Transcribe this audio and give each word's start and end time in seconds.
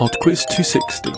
Pod 0.00 0.16
Quiz 0.22 0.46
260. 0.46 1.10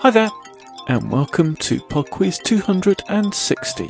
Hi 0.00 0.10
there, 0.10 0.28
and 0.88 1.10
welcome 1.10 1.56
to 1.56 1.80
Pod 1.80 2.10
Quiz 2.10 2.38
260. 2.44 3.88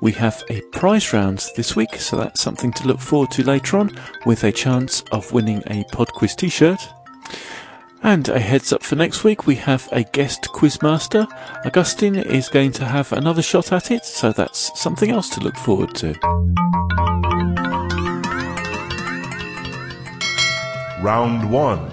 We 0.00 0.12
have 0.12 0.42
a 0.48 0.62
prize 0.72 1.12
round 1.12 1.46
this 1.54 1.76
week, 1.76 1.96
so 1.96 2.16
that's 2.16 2.40
something 2.40 2.72
to 2.72 2.88
look 2.88 3.00
forward 3.00 3.30
to 3.32 3.42
later 3.44 3.76
on, 3.76 3.90
with 4.24 4.42
a 4.44 4.52
chance 4.52 5.02
of 5.12 5.30
winning 5.34 5.62
a 5.66 5.84
Pod 5.92 6.10
Quiz 6.14 6.34
t 6.34 6.48
shirt. 6.48 6.80
And 8.02 8.28
a 8.28 8.38
heads 8.38 8.72
up 8.72 8.82
for 8.82 8.94
next 8.94 9.24
week, 9.24 9.46
we 9.46 9.56
have 9.56 9.88
a 9.90 10.04
guest 10.04 10.48
quizmaster. 10.54 11.26
Augustine 11.66 12.16
is 12.16 12.48
going 12.48 12.72
to 12.72 12.84
have 12.84 13.12
another 13.12 13.42
shot 13.42 13.72
at 13.72 13.90
it, 13.90 14.04
so 14.04 14.32
that's 14.32 14.78
something 14.80 15.10
else 15.10 15.28
to 15.30 15.40
look 15.40 15.56
forward 15.56 15.94
to. 15.96 16.14
Round 21.02 21.50
1. 21.50 21.90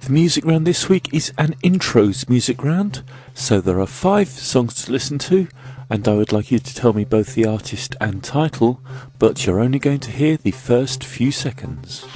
The 0.00 0.12
music 0.12 0.44
round 0.44 0.66
this 0.66 0.88
week 0.88 1.12
is 1.12 1.32
an 1.36 1.56
intros 1.64 2.28
music 2.28 2.62
round, 2.62 3.02
so 3.34 3.60
there 3.60 3.80
are 3.80 3.86
five 3.86 4.28
songs 4.28 4.84
to 4.84 4.92
listen 4.92 5.18
to, 5.18 5.48
and 5.90 6.06
I 6.06 6.14
would 6.14 6.32
like 6.32 6.52
you 6.52 6.60
to 6.60 6.74
tell 6.74 6.92
me 6.92 7.04
both 7.04 7.34
the 7.34 7.46
artist 7.46 7.96
and 8.00 8.22
title, 8.22 8.80
but 9.18 9.44
you're 9.44 9.60
only 9.60 9.80
going 9.80 10.00
to 10.00 10.12
hear 10.12 10.36
the 10.36 10.52
first 10.52 11.02
few 11.02 11.32
seconds. 11.32 12.06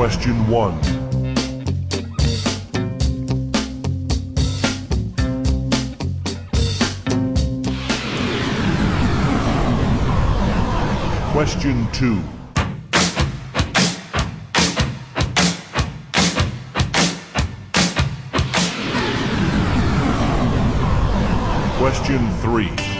Question 0.00 0.48
1. 0.48 0.80
Question 11.32 11.86
2. 11.92 12.22
Question 21.76 22.30
3. 22.40 22.99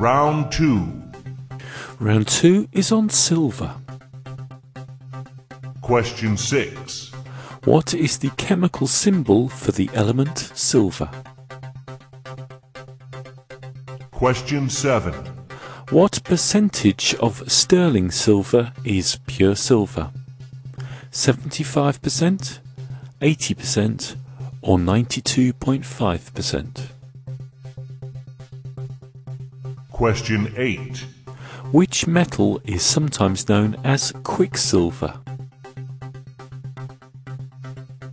Round 0.00 0.50
2. 0.50 1.02
Round 1.98 2.26
two 2.26 2.66
is 2.72 2.90
on 2.90 3.10
silver. 3.10 3.74
Question 5.82 6.38
6. 6.38 7.12
What 7.64 7.92
is 7.92 8.16
the 8.16 8.30
chemical 8.38 8.86
symbol 8.86 9.50
for 9.50 9.72
the 9.72 9.90
element 9.92 10.38
silver? 10.38 11.10
Question 14.10 14.70
7. 14.70 15.12
What 15.90 16.24
percentage 16.24 17.14
of 17.16 17.52
sterling 17.52 18.10
silver 18.10 18.72
is 18.86 19.18
pure 19.26 19.54
silver? 19.54 20.10
75%, 21.10 22.60
80%, 23.20 24.16
or 24.62 24.78
92.5%? 24.78 26.99
Question 30.00 30.54
8. 30.56 30.96
Which 31.72 32.06
metal 32.06 32.58
is 32.64 32.82
sometimes 32.82 33.46
known 33.50 33.76
as 33.84 34.14
quicksilver? 34.22 35.20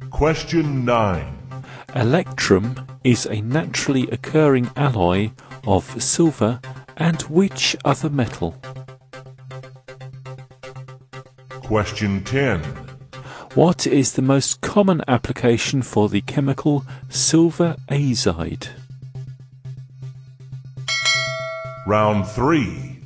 Question 0.09 0.83
9. 0.83 1.37
Electrum 1.95 2.85
is 3.05 3.25
a 3.27 3.39
naturally 3.39 4.05
occurring 4.09 4.69
alloy 4.75 5.31
of 5.65 6.03
silver 6.03 6.59
and 6.97 7.21
which 7.21 7.73
other 7.85 8.09
metal? 8.09 8.61
Question 11.49 12.21
10. 12.25 12.63
What 13.53 13.87
is 13.87 14.11
the 14.11 14.21
most 14.21 14.59
common 14.59 15.01
application 15.07 15.81
for 15.81 16.09
the 16.09 16.19
chemical 16.19 16.85
silver 17.07 17.77
azide? 17.89 18.67
Round 21.87 22.27
3. 22.27 22.99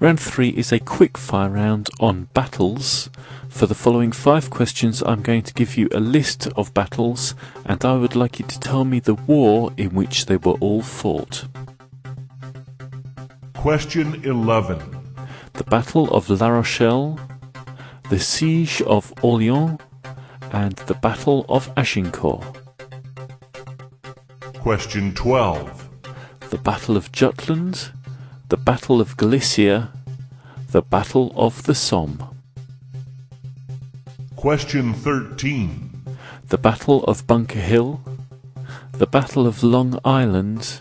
Round 0.00 0.20
3 0.20 0.50
is 0.50 0.70
a 0.70 0.78
quick 0.78 1.16
fire 1.16 1.48
round 1.48 1.88
on 1.98 2.28
battles. 2.34 3.08
For 3.48 3.64
the 3.64 3.74
following 3.74 4.12
five 4.12 4.50
questions, 4.50 5.02
I'm 5.02 5.22
going 5.22 5.40
to 5.44 5.54
give 5.54 5.78
you 5.78 5.88
a 5.94 5.98
list 5.98 6.46
of 6.48 6.74
battles, 6.74 7.34
and 7.64 7.82
I 7.86 7.96
would 7.96 8.14
like 8.14 8.38
you 8.38 8.44
to 8.44 8.60
tell 8.60 8.84
me 8.84 9.00
the 9.00 9.14
war 9.14 9.72
in 9.78 9.94
which 9.94 10.26
they 10.26 10.36
were 10.36 10.58
all 10.60 10.82
fought. 10.82 11.46
Question 13.54 14.22
11. 14.26 14.78
The 15.54 15.64
Battle 15.64 16.10
of 16.10 16.28
La 16.28 16.48
Rochelle, 16.48 17.18
the 18.10 18.20
Siege 18.20 18.82
of 18.82 19.10
Orleans, 19.22 19.80
and 20.52 20.76
the 20.76 20.96
Battle 20.96 21.46
of 21.48 21.72
Agincourt. 21.78 22.44
Question 24.58 25.14
12. 25.14 25.88
The 26.50 26.58
Battle 26.58 26.98
of 26.98 27.10
Jutland, 27.10 27.90
the 28.48 28.56
Battle 28.56 29.00
of 29.00 29.16
Galicia, 29.16 29.92
the 30.70 30.80
Battle 30.82 31.32
of 31.36 31.64
the 31.64 31.74
Somme. 31.74 32.34
Question 34.36 34.94
13. 34.94 35.84
the 36.48 36.56
Battle 36.56 37.04
of 37.04 37.26
Bunker 37.26 37.58
Hill, 37.58 38.00
the 38.92 39.06
Battle 39.06 39.46
of 39.46 39.62
Long 39.62 39.98
Island, 40.04 40.80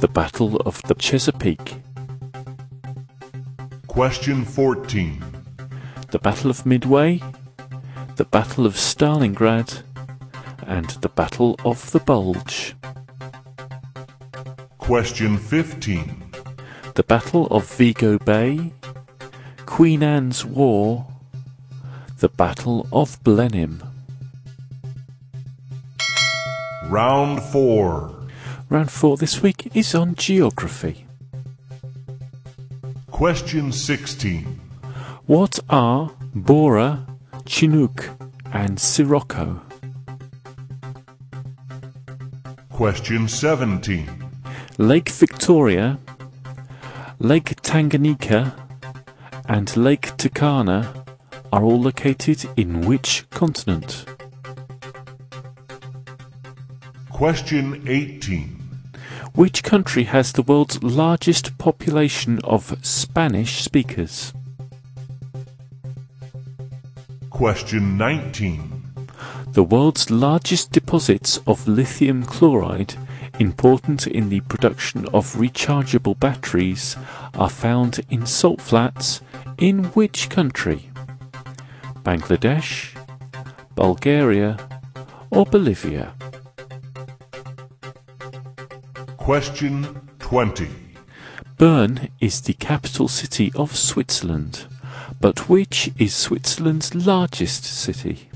the 0.00 0.08
Battle 0.08 0.56
of 0.66 0.82
the 0.82 0.94
Chesapeake, 0.94 1.76
Question 3.86 4.44
14. 4.44 5.24
the 6.10 6.18
Battle 6.18 6.50
of 6.50 6.66
Midway, 6.66 7.22
the 8.16 8.24
Battle 8.26 8.66
of 8.66 8.74
Stalingrad, 8.74 9.82
and 10.66 10.90
the 11.00 11.08
Battle 11.08 11.58
of 11.64 11.90
the 11.92 12.00
Bulge, 12.00 12.74
Question 14.78 15.38
15. 15.38 16.25
The 16.96 17.02
Battle 17.02 17.46
of 17.48 17.70
Vigo 17.74 18.16
Bay, 18.16 18.72
Queen 19.66 20.02
Anne's 20.02 20.46
War, 20.46 21.06
the 22.20 22.30
Battle 22.30 22.88
of 22.90 23.22
Blenheim. 23.22 23.82
Round 26.84 27.42
4. 27.42 28.14
Round 28.70 28.90
4 28.90 29.18
this 29.18 29.42
week 29.42 29.76
is 29.76 29.94
on 29.94 30.14
geography. 30.14 31.04
Question 33.10 33.72
16. 33.72 34.58
What 35.26 35.60
are 35.68 36.10
Bora, 36.34 37.06
Chinook, 37.44 38.08
and 38.54 38.80
Sirocco? 38.80 39.60
Question 42.70 43.28
17. 43.28 44.08
Lake 44.78 45.10
Victoria, 45.10 45.98
Lake 47.18 47.62
Tanganyika, 47.62 48.52
and 49.48 49.74
Lake 49.74 50.16
Turkana 50.18 51.06
are 51.50 51.64
all 51.64 51.80
located 51.80 52.44
in 52.58 52.82
which 52.82 53.24
continent? 53.30 54.04
Question 57.10 57.82
18. 57.88 58.48
Which 59.34 59.62
country 59.62 60.04
has 60.04 60.32
the 60.32 60.42
world's 60.42 60.82
largest 60.82 61.56
population 61.56 62.38
of 62.44 62.76
Spanish 62.82 63.62
speakers? 63.62 64.34
Question 67.30 67.96
19. 67.96 68.82
The 69.52 69.64
world's 69.64 70.10
largest 70.10 70.70
deposits 70.70 71.38
of 71.46 71.66
lithium 71.66 72.24
chloride 72.24 72.94
important 73.38 74.06
in 74.06 74.28
the 74.28 74.40
production 74.40 75.06
of 75.12 75.34
rechargeable 75.34 76.18
batteries 76.18 76.96
are 77.34 77.50
found 77.50 78.00
in 78.10 78.26
salt 78.26 78.60
flats 78.60 79.20
in 79.58 79.84
which 79.94 80.28
country? 80.30 80.90
Bangladesh, 82.02 82.96
Bulgaria, 83.74 84.56
or 85.30 85.44
Bolivia? 85.44 86.14
Question 89.16 90.00
20. 90.18 90.68
Bern 91.58 92.08
is 92.20 92.42
the 92.42 92.54
capital 92.54 93.08
city 93.08 93.50
of 93.56 93.74
Switzerland, 93.74 94.66
but 95.20 95.48
which 95.48 95.90
is 95.98 96.14
Switzerland's 96.14 96.94
largest 96.94 97.64
city? 97.64 98.28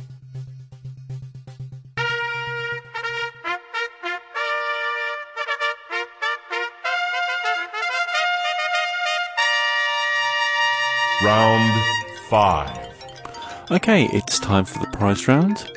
Round 11.22 11.84
5. 12.30 13.70
Okay, 13.72 14.04
it's 14.06 14.38
time 14.38 14.64
for 14.64 14.78
the 14.78 14.96
prize 14.96 15.28
round. 15.28 15.70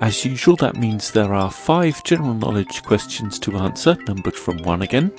As 0.00 0.24
usual, 0.24 0.54
that 0.56 0.76
means 0.76 1.10
there 1.10 1.34
are 1.34 1.50
five 1.50 2.04
general 2.04 2.34
knowledge 2.34 2.84
questions 2.84 3.40
to 3.40 3.56
answer, 3.56 3.96
numbered 4.06 4.36
from 4.36 4.58
one 4.58 4.82
again. 4.82 5.10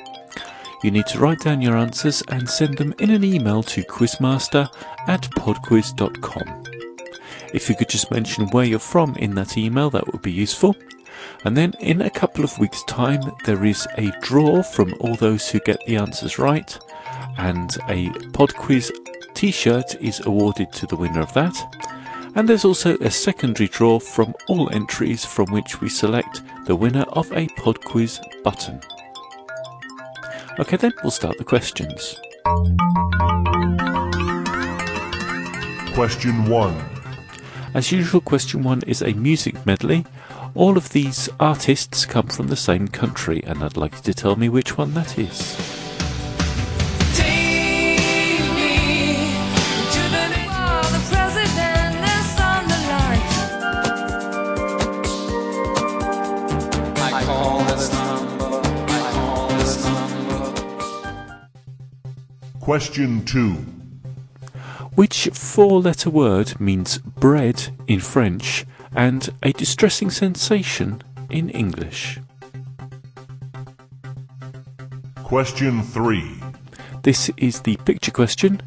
You 0.82 0.92
need 0.92 1.08
to 1.08 1.20
write 1.20 1.40
down 1.40 1.62
your 1.62 1.76
answers 1.76 2.24
and 2.30 2.50
send 2.50 2.78
them 2.78 2.94
in 3.00 3.10
an 3.10 3.26
email 3.26 3.64
to 3.64 3.84
quizmaster 3.84 4.70
at 5.08 5.24
podquiz.com. 5.32 6.64
If 7.54 7.68
you 7.68 7.76
could 7.76 7.90
just 7.90 8.12
mention 8.12 8.48
where 8.52 8.66
you're 8.66 8.80
from 8.80 9.18
in 9.18 9.36
that 9.36 9.58
email, 9.58 9.90
that 9.90 10.10
would 10.10 10.22
be 10.22 10.32
useful. 10.32 10.74
And 11.44 11.58
then 11.58 11.74
in 11.82 12.02
a 12.02 12.10
couple 12.10 12.46
of 12.46 12.58
weeks' 12.60 12.84
time, 12.86 13.22
there 13.46 13.66
is 13.66 13.86
a 13.98 14.12
draw 14.22 14.64
from 14.64 14.96
all 15.02 15.16
those 15.16 15.50
who 15.50 15.60
get 15.60 15.82
the 15.86 15.98
answers 15.98 16.40
right, 16.40 16.78
and 17.38 17.76
a 17.90 18.08
PodQuiz 18.32 18.88
t 18.88 19.15
shirt 19.36 19.96
is 20.02 20.26
awarded 20.26 20.72
to 20.74 20.88
the 20.88 20.96
winner 20.96 21.22
of 21.22 21.34
that. 21.34 21.56
And 22.36 22.48
there's 22.48 22.66
also 22.66 22.98
a 22.98 23.12
secondary 23.12 23.68
draw 23.68 24.00
from 24.00 24.34
all 24.48 24.70
entries 24.72 25.26
from 25.26 25.52
which 25.52 25.82
we 25.82 25.90
select 25.90 26.42
the 26.66 26.76
winner 26.76 27.04
of 27.14 27.32
a 27.32 27.48
PodQuiz 27.48 28.44
button. 28.44 28.80
Okay, 30.60 30.78
then 30.78 30.94
we'll 31.04 31.12
start 31.12 31.38
the 31.38 31.44
questions. 31.44 32.16
Question 35.94 36.46
1. 36.46 36.86
As 37.74 37.92
usual, 37.92 38.22
question 38.22 38.64
one 38.64 38.82
is 38.88 39.02
a 39.02 39.14
music 39.14 39.66
medley. 39.66 40.06
All 40.54 40.78
of 40.78 40.90
these 40.90 41.28
artists 41.42 42.06
come 42.06 42.28
from 42.28 42.48
the 42.48 42.56
same 42.56 42.88
country, 42.88 43.44
and 43.46 43.62
I'd 43.62 43.76
like 43.76 43.96
you 43.96 44.02
to 44.04 44.14
tell 44.14 44.38
me 44.38 44.48
which 44.48 44.78
one 44.78 44.94
that 44.94 45.20
is. 45.20 45.75
Question 62.76 63.24
2. 63.24 63.54
Which 64.96 65.30
four 65.32 65.80
letter 65.80 66.10
word 66.10 66.60
means 66.60 66.98
bread 66.98 67.70
in 67.88 68.02
French 68.02 68.66
and 68.94 69.30
a 69.42 69.54
distressing 69.54 70.10
sensation 70.10 71.02
in 71.30 71.50
English? 71.52 72.20
Question 75.24 75.84
3. 75.84 76.34
This 77.02 77.32
is 77.38 77.62
the 77.62 77.78
picture 77.78 78.12
question. 78.12 78.62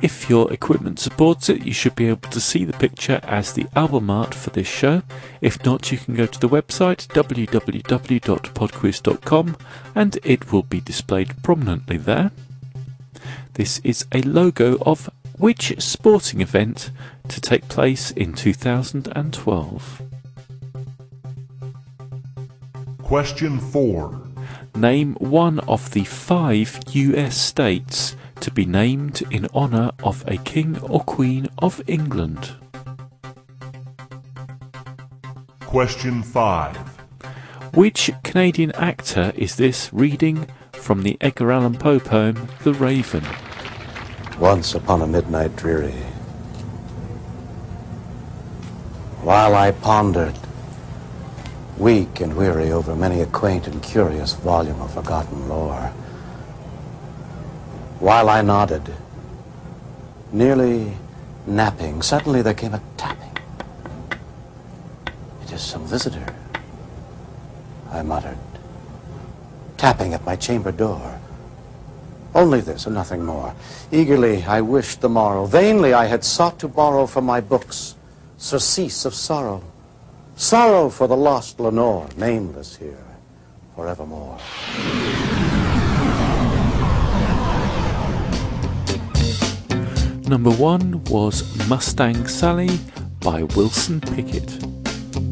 If 0.00 0.30
your 0.30 0.50
equipment 0.50 0.98
supports 0.98 1.50
it, 1.50 1.66
you 1.66 1.74
should 1.74 1.96
be 1.96 2.08
able 2.08 2.30
to 2.30 2.40
see 2.40 2.64
the 2.64 2.72
picture 2.72 3.20
as 3.24 3.52
the 3.52 3.66
album 3.76 4.08
art 4.08 4.34
for 4.34 4.48
this 4.48 4.68
show. 4.68 5.02
If 5.42 5.62
not, 5.66 5.92
you 5.92 5.98
can 5.98 6.14
go 6.14 6.24
to 6.24 6.40
the 6.40 6.48
website 6.48 7.08
www.podquiz.com 7.08 9.56
and 9.94 10.18
it 10.24 10.50
will 10.50 10.62
be 10.62 10.80
displayed 10.80 11.42
prominently 11.42 11.98
there. 11.98 12.30
This 13.54 13.80
is 13.84 14.04
a 14.10 14.20
logo 14.22 14.78
of 14.80 15.08
which 15.38 15.80
sporting 15.80 16.40
event 16.40 16.90
to 17.28 17.40
take 17.40 17.68
place 17.68 18.10
in 18.10 18.32
2012? 18.32 20.02
Question 23.04 23.60
4. 23.60 24.22
Name 24.74 25.14
one 25.20 25.60
of 25.60 25.92
the 25.92 26.02
five 26.02 26.80
US 26.88 27.36
states 27.36 28.16
to 28.40 28.50
be 28.50 28.66
named 28.66 29.22
in 29.30 29.46
honour 29.54 29.92
of 30.02 30.24
a 30.26 30.36
King 30.38 30.76
or 30.80 31.04
Queen 31.04 31.46
of 31.58 31.80
England. 31.86 32.56
Question 35.60 36.24
5. 36.24 36.76
Which 37.74 38.10
Canadian 38.24 38.72
actor 38.72 39.32
is 39.36 39.54
this 39.54 39.92
reading 39.92 40.48
from 40.72 41.04
the 41.04 41.16
Edgar 41.20 41.52
Allan 41.52 41.74
Poe 41.74 42.00
poem 42.00 42.48
The 42.64 42.74
Raven? 42.74 43.24
Once 44.38 44.74
upon 44.74 45.00
a 45.00 45.06
midnight 45.06 45.54
dreary, 45.54 45.92
while 49.22 49.54
I 49.54 49.70
pondered, 49.70 50.34
weak 51.78 52.20
and 52.20 52.34
weary, 52.34 52.72
over 52.72 52.96
many 52.96 53.20
a 53.20 53.26
quaint 53.26 53.68
and 53.68 53.80
curious 53.80 54.32
volume 54.32 54.80
of 54.82 54.92
forgotten 54.92 55.48
lore, 55.48 55.92
while 58.00 58.28
I 58.28 58.42
nodded, 58.42 58.92
nearly 60.32 60.96
napping, 61.46 62.02
suddenly 62.02 62.42
there 62.42 62.54
came 62.54 62.74
a 62.74 62.82
tapping. 62.96 63.38
It 65.44 65.52
is 65.52 65.62
some 65.62 65.86
visitor, 65.86 66.34
I 67.92 68.02
muttered, 68.02 68.38
tapping 69.76 70.12
at 70.12 70.26
my 70.26 70.34
chamber 70.34 70.72
door. 70.72 71.20
Only 72.34 72.60
this 72.60 72.86
and 72.86 72.94
nothing 72.94 73.24
more. 73.24 73.54
Eagerly 73.92 74.42
I 74.44 74.60
wished 74.60 75.00
the 75.00 75.08
morrow. 75.08 75.46
Vainly 75.46 75.94
I 75.94 76.06
had 76.06 76.24
sought 76.24 76.58
to 76.60 76.68
borrow 76.68 77.06
from 77.06 77.24
my 77.24 77.40
books 77.40 77.94
surcease 78.38 79.04
of 79.04 79.14
sorrow. 79.14 79.62
Sorrow 80.36 80.88
for 80.88 81.06
the 81.06 81.16
lost 81.16 81.60
Lenore, 81.60 82.08
nameless 82.16 82.76
here 82.76 83.04
forevermore. 83.76 84.38
Number 90.26 90.50
one 90.50 91.04
was 91.04 91.44
Mustang 91.68 92.26
Sally 92.26 92.80
by 93.20 93.42
Wilson 93.42 94.00
Pickett. 94.00 94.64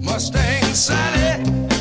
Mustang 0.02 0.62
Sally. 0.75 1.71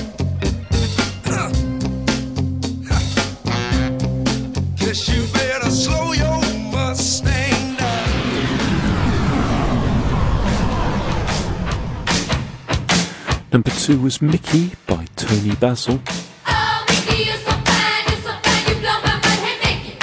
Number 13.53 13.69
two 13.69 14.01
was 14.01 14.21
Mickey 14.21 14.73
by 14.87 15.05
Toni 15.15 15.55
Basil. 15.55 16.01
Oh, 16.45 16.85
Mickey, 16.89 17.23
you're 17.23 17.37
so 17.37 17.51
fine, 17.51 18.03
you're 18.07 18.17
so 18.17 18.33
fine, 18.43 18.67
you 18.67 18.75
blow 18.81 18.99
my 19.01 19.13
mind. 19.13 19.39
Hey, 19.45 19.55
Mickey. 19.63 19.95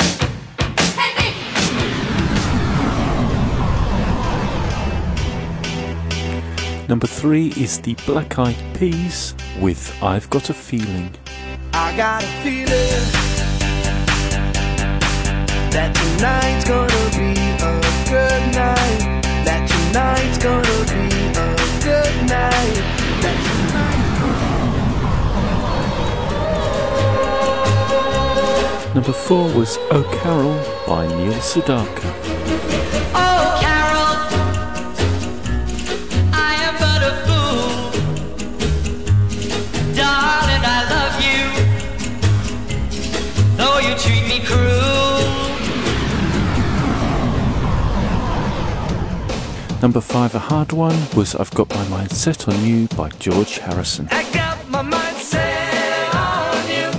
Hey, 0.97 1.11
Mickey. 6.73 6.89
Number 6.89 7.07
three 7.07 7.49
is 7.63 7.79
the 7.81 7.95
Black 8.07 8.39
Eyed 8.39 8.57
Peas 8.79 9.35
with 9.61 9.95
I've 10.03 10.31
Got 10.31 10.49
a 10.49 10.55
Feeling. 10.55 11.15
I 11.75 11.95
got 11.95 12.25
a 12.25 12.27
feeling 12.43 13.28
that 15.79 15.95
tonight's 15.95 16.65
gonna 16.65 17.05
be 17.17 17.39
a 17.63 17.75
good 18.11 18.43
night. 18.53 19.23
That 19.47 19.63
tonight's 19.71 20.39
gonna 20.39 20.81
be 20.91 21.07
a 21.39 21.51
good 21.87 22.17
night. 22.27 22.79
Number 28.93 29.13
four 29.13 29.45
was 29.55 29.79
Carol 30.21 30.59
by 30.89 31.07
Neil 31.07 31.35
Sedaka. 31.35 32.38
Number 49.89 50.03
five, 50.03 50.35
a 50.35 50.39
hard 50.39 50.73
one, 50.73 50.95
was 51.17 51.35
I've 51.35 51.51
Got 51.53 51.71
My 51.71 51.89
Mind 51.89 52.11
Set 52.11 52.47
on 52.47 52.63
You 52.63 52.89
by 52.89 53.09
George 53.09 53.57
Harrison. 53.57 54.07
I 54.11 54.23
got 54.35 54.69
my 54.69 54.83
mind 54.83 55.17
set 55.17 56.15
on 56.15 56.69
you. 56.69 56.91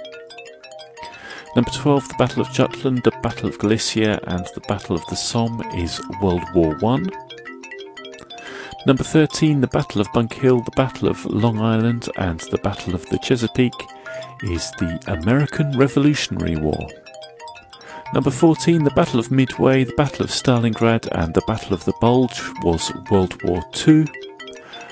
Number 1.56 1.70
12, 1.72 2.08
the 2.08 2.14
Battle 2.16 2.42
of 2.42 2.52
Jutland, 2.52 3.02
the 3.02 3.10
Battle 3.24 3.48
of 3.48 3.58
Galicia, 3.58 4.20
and 4.28 4.46
the 4.54 4.62
Battle 4.68 4.94
of 4.94 5.04
the 5.06 5.16
Somme 5.16 5.62
is 5.74 6.00
World 6.22 6.44
War 6.54 6.76
One. 6.78 7.10
Number 8.86 9.02
13, 9.02 9.60
the 9.60 9.66
Battle 9.66 10.00
of 10.00 10.12
Bunker 10.12 10.40
Hill, 10.40 10.60
the 10.60 10.70
Battle 10.76 11.08
of 11.08 11.24
Long 11.26 11.58
Island, 11.60 12.08
and 12.18 12.38
the 12.52 12.58
Battle 12.58 12.94
of 12.94 13.04
the 13.06 13.18
Chesapeake 13.18 13.72
is 14.42 14.70
the 14.72 15.00
American 15.06 15.76
Revolutionary 15.76 16.56
War. 16.56 16.88
Number 18.12 18.30
14, 18.30 18.84
the 18.84 18.90
Battle 18.90 19.18
of 19.18 19.30
Midway, 19.30 19.84
the 19.84 19.94
Battle 19.94 20.24
of 20.24 20.30
Stalingrad, 20.30 21.08
and 21.12 21.34
the 21.34 21.42
Battle 21.46 21.74
of 21.74 21.84
the 21.84 21.94
Bulge 22.00 22.40
was 22.62 22.92
World 23.10 23.42
War 23.42 23.62
II. 23.86 24.06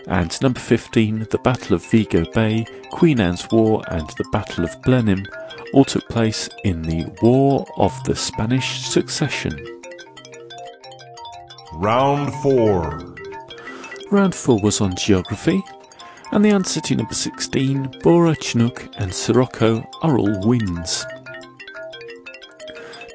And 0.08 0.42
number 0.42 0.58
15, 0.58 1.28
the 1.30 1.38
Battle 1.38 1.76
of 1.76 1.86
Vigo 1.86 2.24
Bay, 2.32 2.66
Queen 2.90 3.20
Anne's 3.20 3.48
War, 3.52 3.82
and 3.88 4.08
the 4.10 4.28
Battle 4.32 4.64
of 4.64 4.82
Blenheim 4.82 5.24
all 5.72 5.84
took 5.84 6.08
place 6.08 6.48
in 6.64 6.82
the 6.82 7.06
War 7.22 7.64
of 7.76 7.92
the 8.04 8.16
Spanish 8.16 8.80
Succession. 8.80 9.56
Round 11.74 12.34
4. 12.42 13.14
Round 14.10 14.34
4 14.34 14.60
was 14.60 14.80
on 14.80 14.96
geography, 14.96 15.62
and 16.32 16.42
the 16.42 16.50
answer 16.50 16.80
to 16.80 16.96
number 16.96 17.14
16, 17.14 18.00
Bora, 18.02 18.34
Chinook, 18.34 18.88
and 18.96 19.12
Sirocco 19.12 19.88
are 20.02 20.18
all 20.18 20.48
winds. 20.48 21.04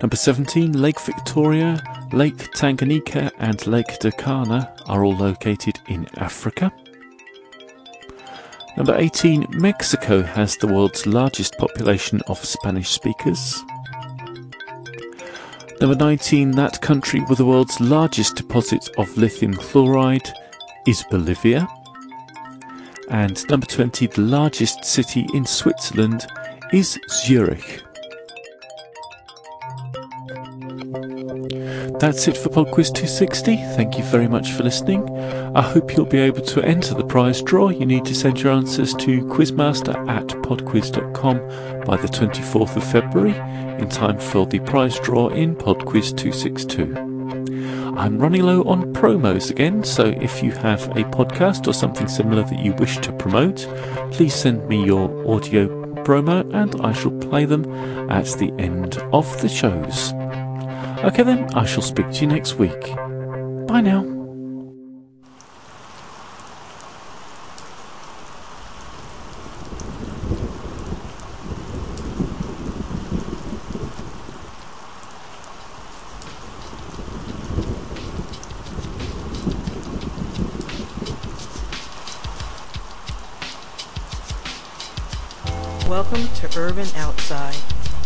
Number 0.01 0.15
17, 0.15 0.79
Lake 0.79 1.00
Victoria, 1.01 1.81
Lake 2.13 2.38
Tanganyika, 2.53 3.31
and 3.39 3.65
Lake 3.65 3.88
Turkana 4.00 4.71
are 4.88 5.03
all 5.03 5.15
located 5.15 5.79
in 5.88 6.07
Africa. 6.17 6.71
Number 8.77 8.95
18, 8.95 9.47
Mexico 9.50 10.21
has 10.21 10.55
the 10.57 10.67
world's 10.67 11.07
largest 11.07 11.57
population 11.57 12.21
of 12.27 12.38
Spanish 12.45 12.89
speakers. 12.89 13.63
Number 15.81 15.95
19, 15.95 16.51
that 16.51 16.79
country 16.81 17.21
with 17.27 17.39
the 17.39 17.45
world's 17.45 17.81
largest 17.81 18.36
deposit 18.36 18.88
of 19.00 19.17
lithium 19.17 19.55
chloride 19.55 20.31
is 20.86 21.03
Bolivia. 21.09 21.67
And 23.09 23.49
number 23.49 23.65
20, 23.65 24.07
the 24.07 24.21
largest 24.21 24.83
city 24.83 25.25
in 25.33 25.45
Switzerland 25.45 26.25
is 26.73 26.99
Zurich. 27.09 27.81
That's 31.99 32.27
it 32.27 32.37
for 32.37 32.49
PodQuiz 32.49 32.93
260. 32.93 33.55
Thank 33.75 33.97
you 33.97 34.03
very 34.03 34.27
much 34.27 34.51
for 34.51 34.63
listening. 34.63 35.09
I 35.55 35.61
hope 35.61 35.95
you'll 35.95 36.05
be 36.05 36.19
able 36.19 36.41
to 36.41 36.63
enter 36.63 36.93
the 36.93 37.03
prize 37.05 37.41
draw. 37.41 37.69
You 37.69 37.87
need 37.87 38.05
to 38.05 38.13
send 38.13 38.39
your 38.39 38.53
answers 38.53 38.93
to 38.95 39.21
quizmaster 39.25 39.95
at 40.07 40.27
podquiz.com 40.27 41.37
by 41.85 41.97
the 41.97 42.07
24th 42.07 42.75
of 42.75 42.83
February 42.91 43.35
in 43.81 43.89
time 43.89 44.19
for 44.19 44.45
the 44.45 44.59
prize 44.59 44.99
draw 44.99 45.29
in 45.29 45.55
PodQuiz 45.55 46.15
262. 46.15 47.16
I'm 47.97 48.19
running 48.19 48.43
low 48.43 48.61
on 48.65 48.93
promos 48.93 49.49
again, 49.49 49.83
so 49.83 50.05
if 50.05 50.43
you 50.43 50.51
have 50.51 50.83
a 50.89 51.03
podcast 51.05 51.67
or 51.67 51.73
something 51.73 52.07
similar 52.07 52.43
that 52.43 52.59
you 52.59 52.73
wish 52.73 52.99
to 52.99 53.11
promote, 53.11 53.67
please 54.11 54.35
send 54.35 54.69
me 54.69 54.85
your 54.85 55.09
audio 55.27 55.67
promo 56.03 56.47
and 56.53 56.79
I 56.81 56.93
shall 56.93 57.11
play 57.11 57.45
them 57.45 57.65
at 58.11 58.27
the 58.37 58.53
end 58.59 58.99
of 59.11 59.41
the 59.41 59.49
shows. 59.49 60.13
Okay 61.03 61.23
then, 61.23 61.51
I 61.55 61.65
shall 61.65 61.81
speak 61.81 62.11
to 62.11 62.21
you 62.21 62.27
next 62.27 62.59
week. 62.59 62.79
Bye 63.67 63.81
now. 63.81 64.16
To 86.51 86.59
Urban 86.59 86.87
Outside. 86.95 87.55